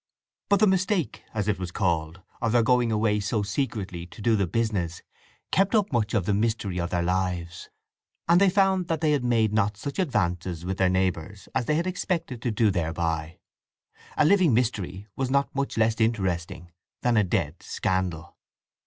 But 0.49 0.61
the 0.61 0.65
mistake 0.65 1.21
(as 1.31 1.47
it 1.47 1.59
was 1.59 1.71
called) 1.71 2.23
of 2.41 2.53
their 2.53 2.63
going 2.63 2.91
away 2.91 3.19
so 3.19 3.43
secretly 3.43 4.07
to 4.07 4.19
do 4.19 4.35
the 4.35 4.47
business, 4.47 5.03
kept 5.51 5.75
up 5.75 5.93
much 5.93 6.15
of 6.15 6.25
the 6.25 6.33
mystery 6.33 6.79
of 6.79 6.89
their 6.89 7.03
lives; 7.03 7.69
and 8.27 8.41
they 8.41 8.49
found 8.49 8.87
that 8.87 9.01
they 9.01 9.19
made 9.19 9.53
not 9.53 9.77
such 9.77 9.99
advances 9.99 10.65
with 10.65 10.77
their 10.79 10.89
neighbours 10.89 11.49
as 11.53 11.67
they 11.67 11.75
had 11.75 11.85
expected 11.85 12.41
to 12.41 12.49
do 12.49 12.71
thereby. 12.71 13.37
A 14.17 14.25
living 14.25 14.55
mystery 14.55 15.05
was 15.15 15.29
not 15.29 15.53
much 15.53 15.77
less 15.77 16.01
interesting 16.01 16.71
than 17.03 17.15
a 17.15 17.23
dead 17.23 17.61
scandal. 17.61 18.37